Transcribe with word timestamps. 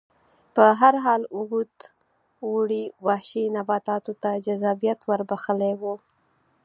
په 0.55 0.65
هر 0.79 0.95
حال 1.05 1.21
اوږد 1.35 1.73
اوړي 2.47 2.83
وحشي 3.05 3.43
نباتاتو 3.57 4.13
ته 4.21 4.31
جذابیت 4.45 4.99
ور 5.05 5.21
بخښلی 5.29 5.73
و 5.81 5.83